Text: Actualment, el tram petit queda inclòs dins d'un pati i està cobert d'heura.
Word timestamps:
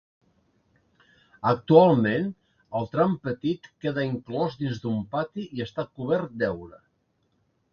Actualment, 1.49 2.25
el 2.81 2.89
tram 2.95 3.13
petit 3.27 3.69
queda 3.85 4.07
inclòs 4.09 4.57
dins 4.63 4.83
d'un 4.87 4.99
pati 5.13 5.47
i 5.59 5.65
està 5.67 5.87
cobert 6.01 6.33
d'heura. 6.43 6.83